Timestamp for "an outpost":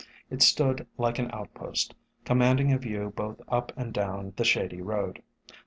1.19-1.93